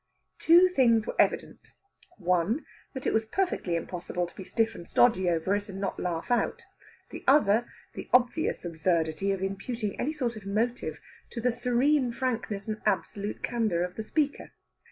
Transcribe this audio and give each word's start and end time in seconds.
Two 0.39 0.67
things 0.67 1.05
were 1.05 1.13
evident. 1.19 1.73
One 2.17 2.55
was 2.55 2.63
that 2.95 3.05
it 3.05 3.13
was 3.13 3.25
perfectly 3.25 3.75
impossible 3.75 4.25
to 4.25 4.35
be 4.35 4.43
stiff 4.43 4.73
and 4.73 4.87
stodgy 4.87 5.29
over 5.29 5.55
it, 5.55 5.69
and 5.69 5.79
not 5.79 5.99
laugh 5.99 6.31
out. 6.31 6.63
The 7.11 7.23
other, 7.27 7.71
the 7.93 8.09
obvious 8.11 8.65
absurdity 8.65 9.31
of 9.31 9.43
imputing 9.43 9.99
any 9.99 10.11
sort 10.13 10.35
of 10.35 10.43
motive 10.47 10.99
to 11.29 11.39
the 11.39 11.51
serene 11.51 12.11
frankness 12.13 12.67
and 12.67 12.81
absolute 12.83 13.43
candour 13.43 13.83
of 13.83 13.93
the 13.95 14.01
speaker. 14.01 14.49